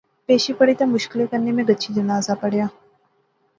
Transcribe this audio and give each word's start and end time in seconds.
پیشی 0.25 0.53
پڑھی 0.59 0.73
تے 0.79 0.85
مشکلیں 0.95 1.27
کنے 1.31 1.51
میں 1.55 1.63
گچھی 1.69 1.89
جنازہ 1.97 2.33
پڑھیا 2.41 2.65